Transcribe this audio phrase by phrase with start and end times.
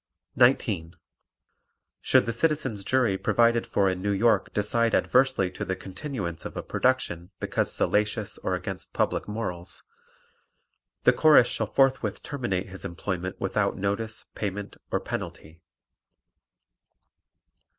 [0.35, 0.95] 19.
[2.01, 6.57] Should the Citizens' Jury provided for in New York decide adversely to the continuance of
[6.57, 9.83] a production because salacious or against public morals,
[11.03, 15.61] the Chorus shall forthwith terminate his employment without notice, payment or penalty.